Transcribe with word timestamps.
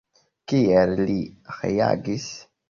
Kiel 0.53 0.93
li 1.09 1.19
reagis? 1.59 2.27